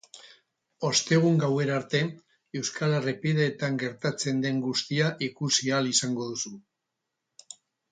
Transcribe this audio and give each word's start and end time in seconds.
Ostegun 0.87 1.35
gauera 1.43 1.75
arte, 1.81 2.01
euskal 2.61 2.95
errepideetan 3.01 3.79
gertatzen 3.85 4.41
den 4.47 4.65
guztia 4.65 5.13
ikusi 5.29 5.73
ahal 5.77 5.93
izango 5.95 6.29
duzu. 6.35 6.57